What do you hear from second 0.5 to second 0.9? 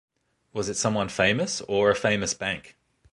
Was it